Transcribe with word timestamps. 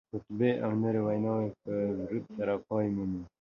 خطبې 0.11 0.51
او 0.63 0.71
نورې 0.81 1.01
ویناوې 1.03 1.49
په 1.61 1.73
درود 1.99 2.23
سره 2.35 2.53
پای 2.67 2.85
مومي 2.95 3.21